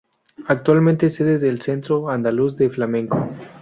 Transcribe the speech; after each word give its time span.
Actualmente 0.47 1.05
es 1.05 1.15
sede 1.17 1.37
del 1.37 1.61
Centro 1.61 2.09
Andaluz 2.09 2.57
de 2.57 2.71
Flamenco. 2.71 3.29